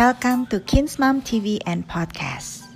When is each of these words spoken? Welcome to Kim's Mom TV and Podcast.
Welcome 0.00 0.46
to 0.46 0.60
Kim's 0.60 0.98
Mom 0.98 1.20
TV 1.20 1.58
and 1.66 1.86
Podcast. 1.86 2.69